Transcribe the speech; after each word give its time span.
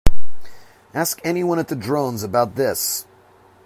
Ask 0.95 1.21
anyone 1.23 1.59
at 1.59 1.67
the 1.67 1.75
Drones 1.75 2.23
about 2.23 2.55
this. 2.55 3.05